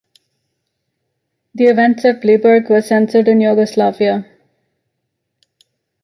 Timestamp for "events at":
1.67-2.21